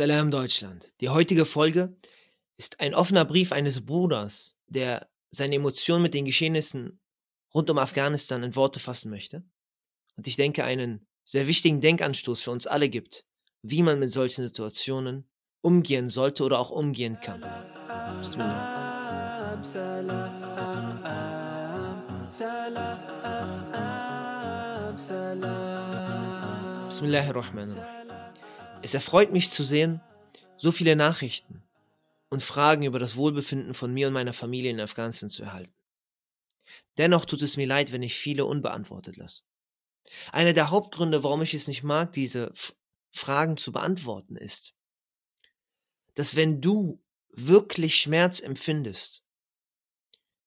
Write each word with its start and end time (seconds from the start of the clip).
Salam 0.00 0.30
Deutschland. 0.30 0.94
Die 1.02 1.10
heutige 1.10 1.44
Folge 1.44 1.94
ist 2.56 2.80
ein 2.80 2.94
offener 2.94 3.26
Brief 3.26 3.52
eines 3.52 3.84
Bruders, 3.84 4.56
der 4.66 5.10
seine 5.30 5.56
Emotionen 5.56 6.02
mit 6.02 6.14
den 6.14 6.24
Geschehnissen 6.24 6.98
rund 7.52 7.68
um 7.68 7.76
Afghanistan 7.76 8.42
in 8.42 8.56
Worte 8.56 8.80
fassen 8.80 9.10
möchte. 9.10 9.44
Und 10.16 10.26
ich 10.26 10.36
denke, 10.36 10.64
einen 10.64 11.06
sehr 11.22 11.46
wichtigen 11.46 11.82
Denkanstoß 11.82 12.40
für 12.40 12.50
uns 12.50 12.66
alle 12.66 12.88
gibt, 12.88 13.26
wie 13.60 13.82
man 13.82 13.98
mit 13.98 14.10
solchen 14.10 14.42
Situationen 14.42 15.28
umgehen 15.60 16.08
sollte 16.08 16.44
oder 16.44 16.60
auch 16.60 16.70
umgehen 16.70 17.20
kann. 17.20 17.44
Bismillah. 18.20 19.58
Bismillahirrahmanirrahim. 26.88 27.99
Es 28.82 28.94
erfreut 28.94 29.30
mich 29.30 29.50
zu 29.50 29.62
sehen, 29.62 30.00
so 30.56 30.72
viele 30.72 30.96
Nachrichten 30.96 31.62
und 32.30 32.42
Fragen 32.42 32.82
über 32.84 32.98
das 32.98 33.16
Wohlbefinden 33.16 33.74
von 33.74 33.92
mir 33.92 34.06
und 34.06 34.14
meiner 34.14 34.32
Familie 34.32 34.70
in 34.70 34.80
Afghanistan 34.80 35.28
zu 35.28 35.42
erhalten. 35.42 35.74
Dennoch 36.96 37.26
tut 37.26 37.42
es 37.42 37.56
mir 37.56 37.66
leid, 37.66 37.92
wenn 37.92 38.02
ich 38.02 38.14
viele 38.14 38.46
unbeantwortet 38.46 39.16
lasse. 39.16 39.42
Einer 40.32 40.54
der 40.54 40.70
Hauptgründe, 40.70 41.22
warum 41.22 41.42
ich 41.42 41.52
es 41.52 41.68
nicht 41.68 41.82
mag, 41.82 42.12
diese 42.12 42.50
F 42.50 42.74
Fragen 43.12 43.56
zu 43.56 43.72
beantworten, 43.72 44.36
ist, 44.36 44.74
dass 46.14 46.36
wenn 46.36 46.60
du 46.60 47.02
wirklich 47.30 48.00
Schmerz 48.00 48.40
empfindest, 48.40 49.24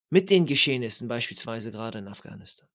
mit 0.09 0.29
den 0.29 0.45
Geschehnissen 0.45 1.07
beispielsweise 1.07 1.71
gerade 1.71 1.99
in 1.99 2.07
Afghanistan, 2.07 2.69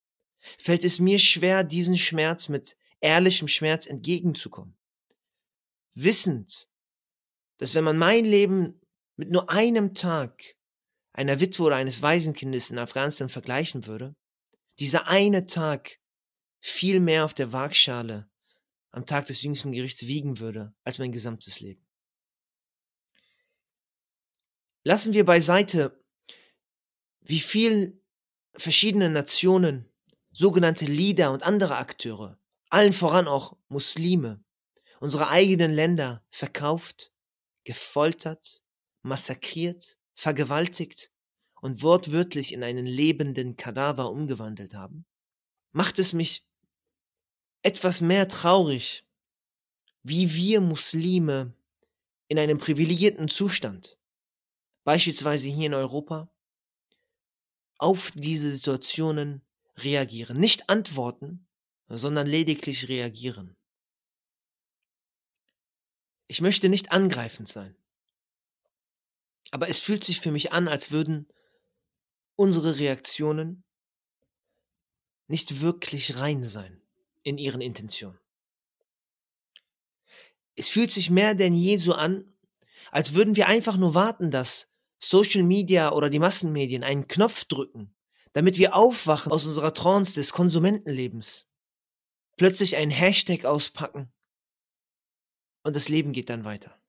fällt 0.59 0.85
es 0.85 0.99
mir 0.99 1.19
schwer, 1.19 1.65
diesen 1.65 1.97
Schmerz 1.97 2.49
mit 2.49 2.77
ehrlichem 3.01 3.49
Schmerz 3.49 3.87
entgegenzukommen 3.87 4.78
wissend, 6.03 6.69
dass 7.59 7.75
wenn 7.75 7.85
man 7.85 7.99
mein 7.99 8.25
Leben 8.25 8.81
mit 9.17 9.31
nur 9.31 9.51
einem 9.51 9.95
Tag 9.95 10.43
einer 11.13 11.41
Witwe 11.41 11.65
oder 11.65 11.77
eines 11.77 12.03
Waisenkindes 12.03 12.71
in 12.71 12.79
Afghanistan 12.79 13.29
vergleichen 13.29 13.87
würde, 13.87 14.15
dieser 14.79 15.09
eine 15.09 15.47
Tag 15.47 15.99
viel 16.61 17.01
mehr 17.01 17.25
auf 17.25 17.35
der 17.35 17.53
Waagschale 17.53 18.31
am 18.91 19.07
Tag 19.07 19.27
des 19.27 19.43
jüngsten 19.43 19.73
Gerichts 19.73 20.07
wiegen 20.07 20.39
würde 20.39 20.75
als 20.85 20.99
mein 20.99 21.13
gesamtes 21.13 21.61
Leben. 21.61 21.85
Lassen 24.85 25.13
wir 25.13 25.25
beiseite, 25.25 26.03
wie 27.21 27.41
viel 27.41 28.01
verschiedene 28.55 29.11
Nationen, 29.11 29.93
sogenannte 30.33 30.87
Leader 30.87 31.33
und 31.33 31.43
andere 31.43 31.77
Akteure, 31.77 32.39
allen 32.71 32.93
voran 32.93 33.27
auch 33.27 33.57
Muslime, 33.69 34.45
unsere 35.01 35.29
eigenen 35.29 35.73
Länder 35.73 36.25
verkauft, 36.31 37.13
gefoltert, 37.65 38.63
massakriert, 39.03 39.99
vergewaltigt 40.15 41.11
und 41.61 41.83
wortwörtlich 41.83 42.53
in 42.53 42.63
einen 42.63 42.87
lebenden 42.87 43.57
Kadaver 43.57 44.11
umgewandelt 44.11 44.75
haben, 44.75 45.07
macht 45.73 45.99
es 45.99 46.13
mich 46.13 46.47
etwas 47.63 48.01
mehr 48.01 48.29
traurig, 48.29 49.05
wie 50.03 50.33
wir 50.35 50.61
Muslime 50.61 51.55
in 52.29 52.39
einem 52.39 52.59
privilegierten 52.59 53.29
Zustand, 53.29 53.99
beispielsweise 54.85 55.49
hier 55.49 55.67
in 55.67 55.75
Europa, 55.75 56.31
auf 57.79 58.11
diese 58.15 58.51
Situationen 58.51 59.43
reagieren. 59.77 60.39
Nicht 60.39 60.69
antworten, 60.69 61.47
sondern 61.89 62.27
lediglich 62.27 62.89
reagieren. 62.89 63.58
Ich 66.29 66.43
möchte 66.43 66.69
nicht 66.69 66.93
angreifend 66.93 67.49
sein. 67.49 67.75
Aber 69.51 69.69
es 69.69 69.81
fühlt 69.81 70.05
sich 70.05 70.21
für 70.21 70.31
mich 70.31 70.53
an, 70.53 70.69
als 70.69 70.91
würden 70.91 71.27
unsere 72.37 72.79
Reaktionen 72.79 73.65
nicht 75.27 75.63
wirklich 75.63 76.19
rein 76.19 76.43
sein 76.43 76.83
in 77.23 77.39
ihren 77.39 77.63
Intentionen. 77.63 78.21
Es 80.55 80.69
fühlt 80.69 80.91
sich 80.91 81.09
mehr 81.09 81.35
denn 81.35 81.55
je 81.55 81.79
so 81.79 81.95
an, 81.95 82.37
als 82.91 83.15
würden 83.15 83.37
wir 83.37 83.49
einfach 83.49 83.77
nur 83.77 83.95
warten, 83.95 84.31
dass 84.31 84.71
Social 84.99 85.43
Media 85.43 85.93
oder 85.93 86.11
die 86.11 86.19
Massenmedien 86.19 86.85
einen 86.85 87.09
Knopf 87.09 87.45
drücken, 87.45 87.95
damit 88.33 88.59
wir 88.59 88.75
aufwachen 88.75 89.33
aus 89.33 89.47
unserer 89.47 89.73
Trance 89.73 90.15
des 90.15 90.33
Konsumentenlebens, 90.33 91.47
plötzlich 92.37 92.77
einen 92.77 92.91
Hashtag 92.91 93.45
auspacken 93.45 94.13
und 95.69 95.77
das 95.77 95.89
Leben 95.89 96.13
geht 96.13 96.31
dann 96.31 96.45
weiter. 96.45 96.81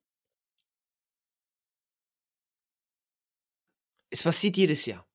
Es 4.10 4.24
passiert 4.24 4.58
jedes 4.58 4.86
Jahr. 4.86 5.08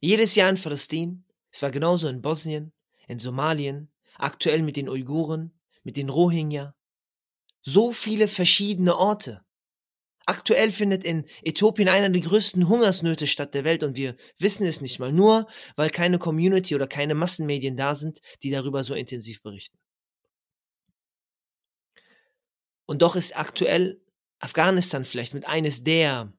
Jedes 0.00 0.34
Jahr 0.34 0.50
in 0.50 0.60
Palästin. 0.60 1.24
Es 1.50 1.62
war 1.62 1.70
genauso 1.70 2.08
in 2.08 2.20
Bosnien, 2.20 2.72
in 3.08 3.18
Somalien, 3.18 3.90
aktuell 4.16 4.62
mit 4.62 4.76
den 4.76 4.88
Uiguren, 4.88 5.58
mit 5.82 5.96
den 5.96 6.10
Rohingya. 6.10 6.74
So 7.62 7.92
viele 7.92 8.28
verschiedene 8.28 8.96
Orte. 8.96 9.44
Aktuell 10.26 10.72
findet 10.72 11.04
in 11.04 11.26
Äthiopien 11.42 11.88
einer 11.88 12.10
der 12.10 12.20
größten 12.20 12.68
Hungersnöte 12.68 13.26
statt 13.26 13.54
der 13.54 13.64
Welt 13.64 13.82
und 13.82 13.96
wir 13.96 14.16
wissen 14.38 14.66
es 14.66 14.80
nicht 14.80 14.98
mal, 14.98 15.12
nur 15.12 15.46
weil 15.76 15.90
keine 15.90 16.18
Community 16.18 16.74
oder 16.74 16.86
keine 16.86 17.14
Massenmedien 17.14 17.76
da 17.76 17.94
sind, 17.94 18.20
die 18.42 18.50
darüber 18.50 18.82
so 18.82 18.94
intensiv 18.94 19.42
berichten. 19.42 19.78
Und 22.86 23.02
doch 23.02 23.16
ist 23.16 23.36
aktuell 23.36 24.00
Afghanistan 24.38 25.04
vielleicht 25.04 25.34
mit 25.34 25.46
eines 25.46 25.82
der 25.82 26.32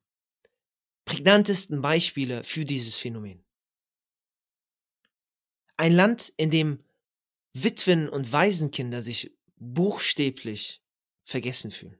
prägnantesten 1.05 1.81
Beispiele 1.81 2.43
für 2.43 2.65
dieses 2.65 2.97
Phänomen. 2.97 3.43
Ein 5.77 5.93
Land, 5.93 6.33
in 6.37 6.51
dem 6.51 6.83
Witwen 7.53 8.09
und 8.09 8.31
Waisenkinder 8.31 9.01
sich 9.01 9.35
buchstäblich 9.57 10.83
vergessen 11.23 11.71
fühlen. 11.71 11.99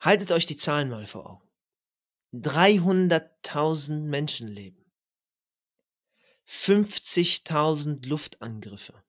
Haltet 0.00 0.32
euch 0.32 0.46
die 0.46 0.56
Zahlen 0.56 0.88
mal 0.88 1.06
vor 1.06 1.28
Augen. 1.28 1.48
300.000 2.32 4.00
Menschenleben. 4.02 4.90
50.000 6.46 8.06
Luftangriffe. 8.06 9.02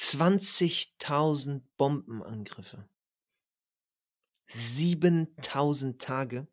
20.000 0.00 1.60
Bombenangriffe, 1.76 2.88
7.000 4.48 5.98
Tage 5.98 6.48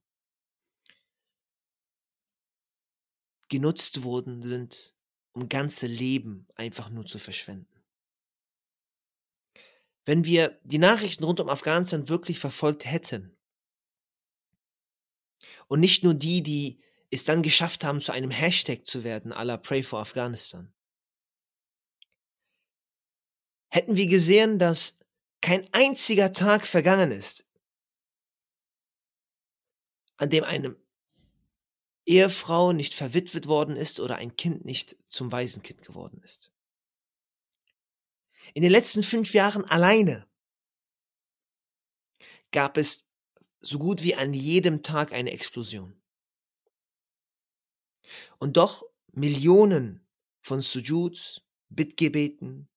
genutzt 3.47 4.03
worden 4.03 4.41
sind, 4.41 4.93
um 5.31 5.47
ganze 5.47 5.87
Leben 5.87 6.45
einfach 6.55 6.89
nur 6.89 7.05
zu 7.05 7.19
verschwenden. 7.19 7.81
Wenn 10.03 10.25
wir 10.25 10.59
die 10.63 10.77
Nachrichten 10.77 11.23
rund 11.23 11.39
um 11.39 11.47
Afghanistan 11.47 12.09
wirklich 12.09 12.39
verfolgt 12.39 12.83
hätten 12.83 13.37
und 15.69 15.79
nicht 15.79 16.03
nur 16.03 16.15
die, 16.15 16.43
die 16.43 16.83
es 17.11 17.23
dann 17.23 17.43
geschafft 17.43 17.85
haben, 17.85 18.01
zu 18.01 18.11
einem 18.11 18.29
Hashtag 18.29 18.85
zu 18.85 19.05
werden, 19.05 19.31
la 19.31 19.55
Pray 19.55 19.83
for 19.83 19.99
Afghanistan, 19.99 20.73
hätten 23.69 23.95
wir 23.95 24.07
gesehen, 24.07 24.59
dass 24.59 24.99
kein 25.41 25.67
einziger 25.73 26.31
Tag 26.31 26.65
vergangen 26.65 27.11
ist, 27.11 27.45
an 30.17 30.29
dem 30.29 30.43
eine 30.43 30.75
Ehefrau 32.05 32.71
nicht 32.71 32.93
verwitwet 32.93 33.47
worden 33.47 33.75
ist 33.75 33.99
oder 33.99 34.15
ein 34.15 34.35
Kind 34.35 34.65
nicht 34.65 34.97
zum 35.09 35.31
Waisenkind 35.31 35.81
geworden 35.81 36.21
ist. 36.23 36.51
In 38.53 38.63
den 38.63 38.71
letzten 38.71 39.03
fünf 39.03 39.33
Jahren 39.33 39.65
alleine 39.65 40.25
gab 42.51 42.77
es 42.77 43.05
so 43.59 43.77
gut 43.77 44.03
wie 44.03 44.15
an 44.15 44.33
jedem 44.33 44.83
Tag 44.83 45.11
eine 45.11 45.31
Explosion. 45.31 46.01
Und 48.39 48.55
doch 48.55 48.83
Millionen 49.11 50.07
von 50.41 50.61
Sujuds, 50.61 51.41
Bittgebeten, 51.69 52.69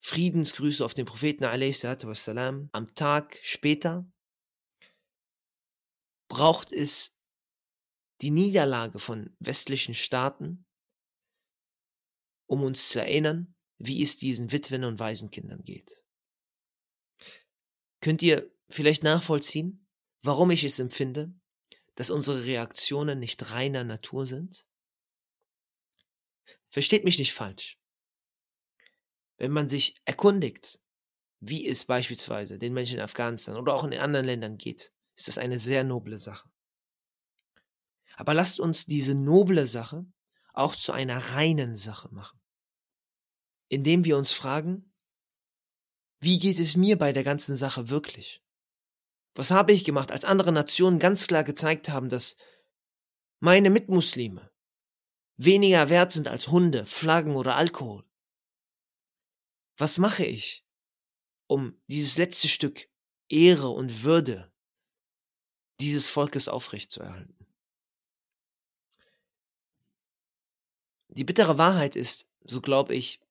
Friedensgrüße 0.00 0.84
auf 0.84 0.94
den 0.94 1.06
Propheten 1.06 1.44
wassalam, 1.44 2.70
am 2.72 2.94
Tag 2.94 3.38
später 3.42 4.10
braucht 6.28 6.72
es 6.72 7.18
die 8.22 8.30
Niederlage 8.30 8.98
von 8.98 9.34
westlichen 9.40 9.94
Staaten, 9.94 10.66
um 12.46 12.62
uns 12.62 12.88
zu 12.88 13.00
erinnern, 13.00 13.54
wie 13.78 14.02
es 14.02 14.16
diesen 14.16 14.52
Witwen 14.52 14.84
und 14.84 14.98
Waisenkindern 15.00 15.64
geht. 15.64 16.02
Könnt 18.00 18.22
ihr 18.22 18.50
vielleicht 18.68 19.02
nachvollziehen, 19.02 19.86
warum 20.22 20.50
ich 20.50 20.64
es 20.64 20.78
empfinde, 20.78 21.34
dass 21.94 22.10
unsere 22.10 22.44
Reaktionen 22.44 23.18
nicht 23.18 23.50
reiner 23.50 23.84
Natur 23.84 24.24
sind? 24.24 24.66
Versteht 26.70 27.04
mich 27.04 27.18
nicht 27.18 27.32
falsch 27.32 27.79
wenn 29.40 29.52
man 29.52 29.70
sich 29.70 29.96
erkundigt, 30.04 30.80
wie 31.40 31.66
es 31.66 31.86
beispielsweise 31.86 32.58
den 32.58 32.74
Menschen 32.74 32.98
in 32.98 33.02
Afghanistan 33.02 33.56
oder 33.56 33.74
auch 33.74 33.84
in 33.84 33.94
anderen 33.94 34.26
Ländern 34.26 34.58
geht, 34.58 34.92
ist 35.16 35.28
das 35.28 35.38
eine 35.38 35.58
sehr 35.58 35.82
noble 35.82 36.18
Sache. 36.18 36.50
Aber 38.16 38.34
lasst 38.34 38.60
uns 38.60 38.84
diese 38.84 39.14
noble 39.14 39.66
Sache 39.66 40.04
auch 40.52 40.76
zu 40.76 40.92
einer 40.92 41.16
reinen 41.16 41.74
Sache 41.74 42.12
machen, 42.12 42.38
indem 43.68 44.04
wir 44.04 44.18
uns 44.18 44.32
fragen, 44.32 44.92
wie 46.20 46.38
geht 46.38 46.58
es 46.58 46.76
mir 46.76 46.98
bei 46.98 47.14
der 47.14 47.24
ganzen 47.24 47.54
Sache 47.54 47.88
wirklich? 47.88 48.42
Was 49.34 49.50
habe 49.50 49.72
ich 49.72 49.86
gemacht, 49.86 50.12
als 50.12 50.26
andere 50.26 50.52
Nationen 50.52 50.98
ganz 50.98 51.26
klar 51.26 51.44
gezeigt 51.44 51.88
haben, 51.88 52.10
dass 52.10 52.36
meine 53.38 53.70
Mitmuslime 53.70 54.50
weniger 55.38 55.88
wert 55.88 56.12
sind 56.12 56.28
als 56.28 56.48
Hunde, 56.48 56.84
Flaggen 56.84 57.36
oder 57.36 57.56
Alkohol? 57.56 58.09
Was 59.80 59.96
mache 59.96 60.26
ich, 60.26 60.62
um 61.46 61.80
dieses 61.86 62.18
letzte 62.18 62.48
Stück 62.48 62.90
Ehre 63.30 63.70
und 63.70 64.02
Würde 64.02 64.52
dieses 65.80 66.10
Volkes 66.10 66.48
aufrechtzuerhalten? 66.48 67.46
Die 71.08 71.24
bittere 71.24 71.56
Wahrheit 71.56 71.96
ist, 71.96 72.28
so 72.42 72.60
glaube 72.60 72.94
ich, 72.94 73.22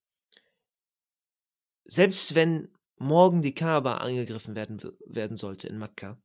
selbst 1.86 2.34
wenn 2.34 2.75
morgen 2.96 3.44
die 3.44 3.54
Kaaba 3.54 3.98
angegriffen 3.98 4.56
werden, 4.56 4.81
werden 5.06 5.38
sollte 5.38 5.68
in 5.68 5.78
Mekka, 5.78 6.19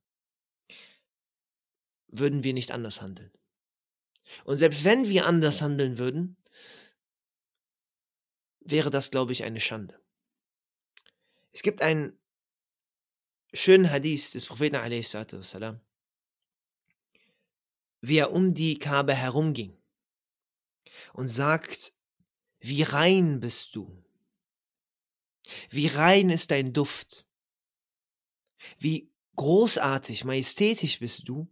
würden 2.09 2.43
wir 2.45 2.55
nicht 2.55 2.73
anders 2.73 3.03
handeln. 3.03 3.31
Und 4.45 4.57
selbst 4.57 4.85
wenn 4.85 5.07
wir 5.07 5.27
anders 5.27 5.61
handeln 5.61 5.99
würden, 5.99 6.39
wäre 8.61 8.89
das, 8.89 9.11
glaube 9.11 9.33
ich, 9.33 9.45
eine 9.45 9.61
Schande. 9.61 10.03
Es 11.55 11.63
gibt 11.63 11.83
einen 11.83 12.19
schönen 13.53 13.89
Hadith 13.89 14.33
des 14.33 14.47
Propheten 14.47 14.75
wassalam, 14.75 15.81
wie 18.01 18.19
er 18.19 18.33
um 18.33 18.55
die 18.55 18.79
Kaaba 18.81 19.13
herumging 19.13 19.81
und 21.13 21.29
sagt, 21.29 21.95
wie 22.59 22.83
rein 22.83 23.39
bist 23.39 23.77
du, 23.77 24.05
wie 25.71 25.87
rein 25.87 26.29
ist 26.31 26.51
dein 26.51 26.73
Duft, 26.73 27.25
wie 28.79 29.13
großartig, 29.37 30.25
majestätisch 30.25 30.99
bist 30.99 31.29
du? 31.29 31.49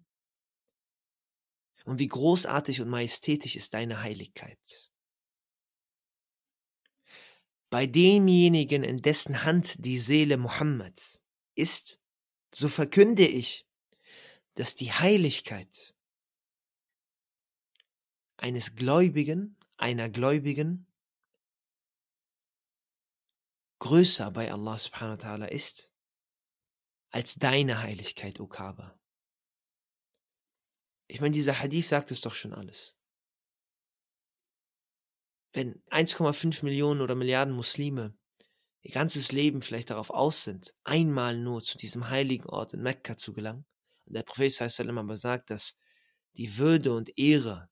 Und 1.85 1.99
wie 1.99 2.09
großartig 2.09 2.81
und 2.81 2.89
majestätisch 2.89 3.57
ist 3.57 3.75
deine 3.75 4.03
Heiligkeit. 4.03 4.92
Bei 7.73 7.87
demjenigen, 7.87 8.85
in 8.85 8.99
dessen 8.99 9.45
Hand 9.45 9.83
die 9.87 9.97
Seele 9.97 10.37
Mohammeds 10.37 11.23
ist, 11.55 11.99
so 12.55 12.69
verkünde 12.69 13.27
ich, 13.27 13.67
dass 14.57 14.75
die 14.75 14.93
Heiligkeit 14.93 15.95
eines 18.37 18.77
Gläubigen, 18.77 19.57
einer 19.79 20.11
Gläubigen, 20.11 20.87
größer 23.79 24.31
bei 24.33 24.53
Allah 24.53 24.77
subhanahu 24.77 25.17
wa 25.23 25.27
ta'ala 25.27 25.47
ist, 25.47 25.91
als 27.09 27.37
deine 27.37 27.81
Heiligkeit, 27.81 28.39
O 28.39 28.47
Kaaba. 28.49 29.01
Ich 31.07 31.23
meine, 31.23 31.33
dieser 31.33 31.59
Hadith 31.59 31.89
sagt 31.89 32.11
es 32.11 32.21
doch 32.21 32.35
schon 32.35 32.53
alles. 32.53 32.95
Wenn 35.53 35.83
1,5 35.91 36.65
Millionen 36.65 37.01
oder 37.01 37.15
Milliarden 37.15 37.55
Muslime 37.55 38.15
ihr 38.83 38.93
ganzes 38.93 39.33
Leben 39.33 39.63
vielleicht 39.63 39.91
darauf 39.91 40.11
aus 40.11 40.45
sind, 40.45 40.75
einmal 40.83 41.37
nur 41.37 41.63
zu 41.63 41.77
diesem 41.77 42.09
heiligen 42.09 42.47
Ort 42.47 42.75
in 42.75 42.83
Mekka 42.83 43.17
zu 43.17 43.33
gelangen, 43.33 43.65
und 44.07 44.15
der 44.15 44.23
Prophet 44.23 44.53
sallam 44.53 44.99
aber 44.99 45.17
sagt, 45.17 45.51
dass 45.51 45.79
die 46.35 46.59
Würde 46.59 46.93
und 46.95 47.17
Ehre 47.19 47.69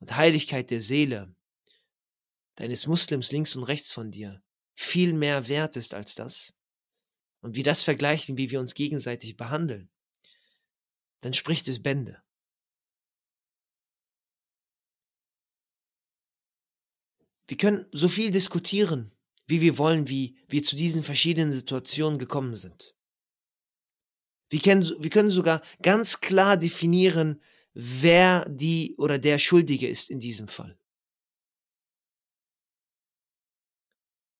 und 0.00 0.16
Heiligkeit 0.16 0.70
der 0.70 0.80
Seele 0.80 1.34
deines 2.56 2.86
Muslims 2.86 3.30
links 3.30 3.54
und 3.54 3.64
rechts 3.64 3.92
von 3.92 4.10
dir 4.10 4.42
viel 4.74 5.12
mehr 5.12 5.46
wert 5.48 5.76
ist 5.76 5.94
als 5.94 6.14
das, 6.14 6.54
und 7.40 7.54
wir 7.54 7.64
das 7.64 7.82
vergleichen, 7.82 8.36
wie 8.36 8.50
wir 8.50 8.58
uns 8.58 8.74
gegenseitig 8.74 9.36
behandeln, 9.36 9.90
dann 11.20 11.34
spricht 11.34 11.68
es 11.68 11.82
Bände. 11.82 12.22
Wir 17.48 17.56
können 17.56 17.86
so 17.92 18.08
viel 18.08 18.30
diskutieren, 18.30 19.10
wie 19.46 19.62
wir 19.62 19.78
wollen, 19.78 20.08
wie 20.08 20.36
wir 20.48 20.62
zu 20.62 20.76
diesen 20.76 21.02
verschiedenen 21.02 21.50
Situationen 21.50 22.18
gekommen 22.18 22.56
sind. 22.56 22.94
Wir 24.50 24.60
können, 24.60 24.82
wir 25.02 25.10
können 25.10 25.30
sogar 25.30 25.62
ganz 25.82 26.20
klar 26.20 26.56
definieren, 26.58 27.42
wer 27.72 28.46
die 28.48 28.94
oder 28.96 29.18
der 29.18 29.38
Schuldige 29.38 29.88
ist 29.88 30.10
in 30.10 30.20
diesem 30.20 30.48
Fall. 30.48 30.78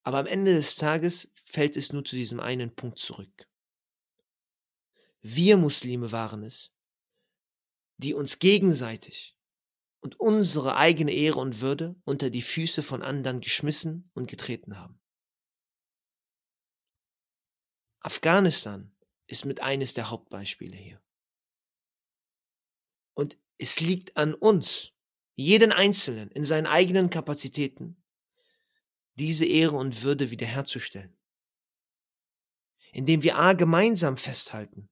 Aber 0.02 0.18
am 0.18 0.26
Ende 0.26 0.54
des 0.54 0.76
Tages 0.76 1.32
fällt 1.44 1.76
es 1.76 1.92
nur 1.92 2.04
zu 2.04 2.16
diesem 2.16 2.40
einen 2.40 2.74
Punkt 2.74 2.98
zurück. 2.98 3.48
Wir 5.20 5.56
Muslime 5.56 6.12
waren 6.12 6.42
es, 6.42 6.72
die 7.96 8.14
uns 8.14 8.38
gegenseitig 8.38 9.37
und 10.00 10.18
unsere 10.20 10.76
eigene 10.76 11.12
Ehre 11.12 11.40
und 11.40 11.60
Würde 11.60 11.96
unter 12.04 12.30
die 12.30 12.42
Füße 12.42 12.82
von 12.82 13.02
anderen 13.02 13.40
geschmissen 13.40 14.10
und 14.14 14.28
getreten 14.28 14.78
haben. 14.78 15.00
Afghanistan 18.00 18.94
ist 19.26 19.44
mit 19.44 19.60
eines 19.60 19.94
der 19.94 20.10
Hauptbeispiele 20.10 20.76
hier. 20.76 21.02
Und 23.14 23.38
es 23.58 23.80
liegt 23.80 24.16
an 24.16 24.34
uns, 24.34 24.92
jeden 25.34 25.72
Einzelnen 25.72 26.30
in 26.30 26.44
seinen 26.44 26.66
eigenen 26.66 27.10
Kapazitäten, 27.10 28.02
diese 29.16 29.44
Ehre 29.44 29.76
und 29.76 30.02
Würde 30.02 30.30
wiederherzustellen. 30.30 31.16
Indem 32.92 33.22
wir 33.22 33.36
A 33.36 33.52
gemeinsam 33.52 34.16
festhalten 34.16 34.88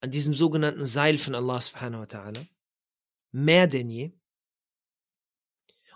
an 0.00 0.10
diesem 0.10 0.34
sogenannten 0.34 0.86
Seil 0.86 1.18
von 1.18 1.34
Allah 1.34 1.60
subhanahu 1.60 2.00
wa 2.00 2.06
ta'ala 2.06 2.46
mehr 3.32 3.66
denn 3.66 3.90
je. 3.90 4.12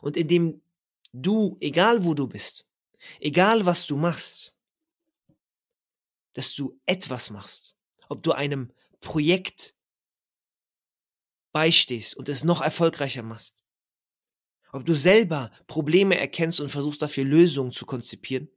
Und 0.01 0.17
indem 0.17 0.63
du, 1.13 1.57
egal 1.61 2.05
wo 2.05 2.15
du 2.15 2.27
bist, 2.27 2.67
egal 3.21 3.67
was 3.67 3.87
du 3.87 3.97
machst, 3.97 4.55
dass 6.35 6.55
du 6.55 6.79
etwas 6.87 7.31
machst, 7.31 7.77
ob 8.09 8.23
du 8.23 8.33
einem 8.33 8.73
Projekt 9.01 9.75
beistehst 11.53 12.17
und 12.17 12.29
es 12.29 12.45
noch 12.45 12.61
erfolgreicher 12.61 13.23
machst, 13.23 13.65
ob 14.73 14.85
du 14.85 14.95
selber 14.95 15.53
Probleme 15.69 16.19
erkennst 16.19 16.61
und 16.61 16.69
versuchst 16.69 17.01
dafür 17.01 17.25
Lösungen 17.25 17.71
zu 17.71 17.87
konzipieren, 17.87 18.51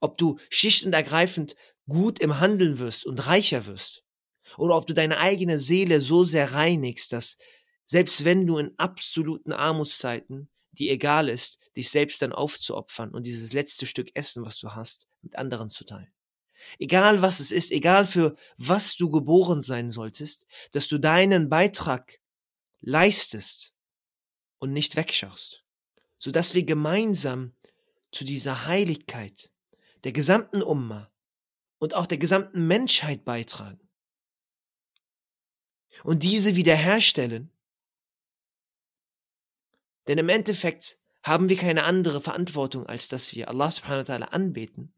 ob 0.00 0.18
du 0.18 0.38
schlicht 0.50 0.84
und 0.84 0.92
ergreifend 0.92 1.56
gut 1.88 2.18
im 2.18 2.40
Handeln 2.40 2.78
wirst 2.78 3.06
und 3.06 3.26
reicher 3.26 3.64
wirst, 3.66 4.04
oder 4.58 4.76
ob 4.76 4.86
du 4.86 4.92
deine 4.92 5.18
eigene 5.18 5.58
Seele 5.58 6.00
so 6.00 6.24
sehr 6.24 6.52
reinigst, 6.52 7.12
dass 7.12 7.38
selbst 7.86 8.24
wenn 8.24 8.46
du 8.46 8.58
in 8.58 8.72
absoluten 8.78 9.52
Armutszeiten, 9.52 10.48
die 10.72 10.90
egal 10.90 11.28
ist, 11.28 11.58
dich 11.76 11.90
selbst 11.90 12.22
dann 12.22 12.32
aufzuopfern 12.32 13.10
und 13.10 13.24
dieses 13.24 13.52
letzte 13.52 13.86
Stück 13.86 14.10
Essen, 14.14 14.44
was 14.44 14.58
du 14.58 14.74
hast, 14.74 15.06
mit 15.22 15.36
anderen 15.36 15.70
zu 15.70 15.84
teilen. 15.84 16.12
Egal 16.78 17.22
was 17.22 17.40
es 17.40 17.52
ist, 17.52 17.70
egal 17.70 18.06
für 18.06 18.36
was 18.56 18.96
du 18.96 19.10
geboren 19.10 19.62
sein 19.62 19.90
solltest, 19.90 20.46
dass 20.72 20.88
du 20.88 20.98
deinen 20.98 21.48
Beitrag 21.48 22.20
leistest 22.80 23.74
und 24.58 24.72
nicht 24.72 24.96
wegschaust, 24.96 25.62
so 26.18 26.30
dass 26.30 26.54
wir 26.54 26.64
gemeinsam 26.64 27.54
zu 28.12 28.24
dieser 28.24 28.66
Heiligkeit 28.66 29.50
der 30.04 30.12
gesamten 30.12 30.62
Umma 30.62 31.10
und 31.78 31.94
auch 31.94 32.06
der 32.06 32.18
gesamten 32.18 32.66
Menschheit 32.66 33.24
beitragen 33.24 33.88
und 36.02 36.22
diese 36.22 36.56
wiederherstellen 36.56 37.50
denn 40.06 40.18
im 40.18 40.28
Endeffekt 40.28 40.98
haben 41.22 41.48
wir 41.48 41.56
keine 41.56 41.84
andere 41.84 42.20
Verantwortung, 42.20 42.86
als 42.86 43.08
dass 43.08 43.34
wir 43.34 43.48
Allah 43.48 43.70
subhanahu 43.70 44.06
wa 44.06 44.12
ta'ala 44.14 44.28
anbeten 44.28 44.94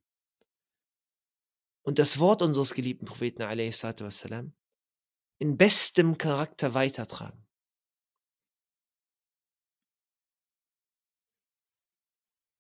und 1.82 2.00
das 2.00 2.18
Wort 2.18 2.42
unseres 2.42 2.74
geliebten 2.74 3.06
Propheten 3.06 3.42
wassalam, 3.42 4.56
in 5.38 5.56
bestem 5.56 6.18
Charakter 6.18 6.74
weitertragen. 6.74 7.46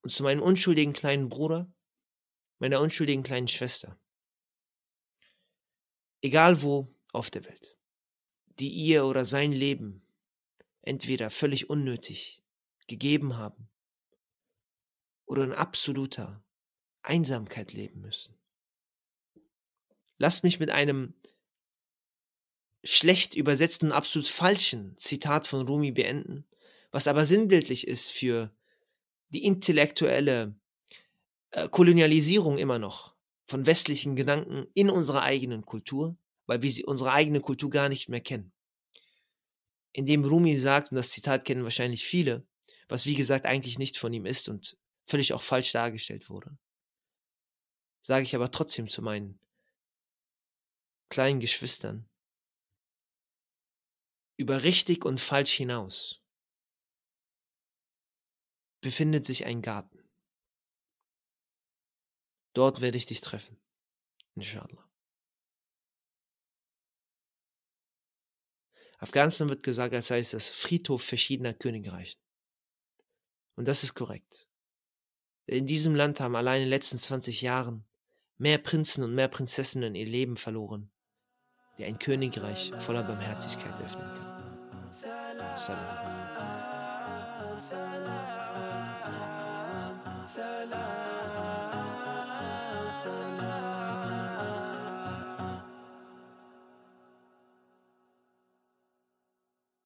Und 0.02 0.10
zu 0.10 0.22
meinem 0.22 0.40
unschuldigen 0.40 0.92
kleinen 0.92 1.28
Bruder, 1.28 1.68
meiner 2.60 2.80
unschuldigen 2.80 3.24
kleinen 3.24 3.48
Schwester, 3.48 3.98
egal 6.22 6.62
wo 6.62 6.94
auf 7.12 7.28
der 7.28 7.44
Welt, 7.44 7.76
die 8.60 8.70
ihr 8.70 9.06
oder 9.06 9.24
sein 9.24 9.50
Leben 9.50 10.05
entweder 10.86 11.30
völlig 11.30 11.68
unnötig 11.68 12.42
gegeben 12.86 13.36
haben 13.36 13.68
oder 15.26 15.44
in 15.44 15.52
absoluter, 15.52 16.42
Einsamkeit 17.02 17.72
leben 17.72 18.00
müssen. 18.00 18.34
Lasst 20.18 20.42
mich 20.42 20.58
mit 20.58 20.70
einem 20.70 21.14
schlecht 22.82 23.34
übersetzten, 23.34 23.92
absolut 23.92 24.28
falschen 24.28 24.96
Zitat 24.96 25.46
von 25.46 25.66
Rumi 25.66 25.92
beenden, 25.92 26.46
was 26.90 27.06
aber 27.06 27.26
sinnbildlich 27.26 27.86
ist 27.86 28.10
für 28.10 28.52
die 29.28 29.44
intellektuelle 29.44 30.56
äh, 31.50 31.68
Kolonialisierung 31.68 32.58
immer 32.58 32.78
noch 32.78 33.14
von 33.46 33.66
westlichen 33.66 34.16
Gedanken 34.16 34.66
in 34.74 34.90
unserer 34.90 35.22
eigenen 35.22 35.64
Kultur, 35.64 36.16
weil 36.46 36.62
wir 36.62 36.70
sie, 36.70 36.84
unsere 36.84 37.12
eigene 37.12 37.40
Kultur 37.40 37.70
gar 37.70 37.88
nicht 37.88 38.08
mehr 38.08 38.20
kennen. 38.20 38.52
Indem 39.96 40.26
Rumi 40.26 40.58
sagt, 40.58 40.90
und 40.92 40.96
das 40.96 41.10
Zitat 41.10 41.46
kennen 41.46 41.62
wahrscheinlich 41.62 42.04
viele, 42.04 42.46
was 42.86 43.06
wie 43.06 43.14
gesagt 43.14 43.46
eigentlich 43.46 43.78
nicht 43.78 43.96
von 43.96 44.12
ihm 44.12 44.26
ist 44.26 44.46
und 44.46 44.76
völlig 45.06 45.32
auch 45.32 45.40
falsch 45.40 45.72
dargestellt 45.72 46.28
wurde, 46.28 46.58
sage 48.02 48.24
ich 48.24 48.36
aber 48.36 48.50
trotzdem 48.50 48.88
zu 48.88 49.00
meinen 49.00 49.40
kleinen 51.08 51.40
Geschwistern, 51.40 52.06
über 54.36 54.64
richtig 54.64 55.06
und 55.06 55.18
falsch 55.18 55.52
hinaus 55.52 56.20
befindet 58.82 59.24
sich 59.24 59.46
ein 59.46 59.62
Garten. 59.62 60.06
Dort 62.52 62.82
werde 62.82 62.98
ich 62.98 63.06
dich 63.06 63.22
treffen. 63.22 63.56
Inshallah. 64.34 64.85
Afghanistan 68.98 69.48
wird 69.48 69.62
gesagt, 69.62 69.94
als 69.94 70.08
sei 70.08 70.18
es 70.18 70.30
das 70.30 70.48
Friedhof 70.48 71.02
verschiedener 71.02 71.54
Königreiche. 71.54 72.16
Und 73.54 73.68
das 73.68 73.84
ist 73.84 73.94
korrekt. 73.94 74.48
In 75.46 75.66
diesem 75.66 75.94
Land 75.94 76.20
haben 76.20 76.34
allein 76.36 76.62
in 76.62 76.66
den 76.66 76.70
letzten 76.70 76.98
20 76.98 77.42
Jahren 77.42 77.84
mehr 78.38 78.58
Prinzen 78.58 79.04
und 79.04 79.14
mehr 79.14 79.28
Prinzessinnen 79.28 79.94
ihr 79.94 80.06
Leben 80.06 80.36
verloren, 80.36 80.90
die 81.78 81.84
ein 81.84 81.98
Königreich 81.98 82.72
voller 82.78 83.02
Barmherzigkeit 83.02 83.74
öffnen 83.82 84.08
kann. 84.14 84.92
Salam. 84.92 85.56
Salam. 85.56 86.16
Salam. 87.60 88.46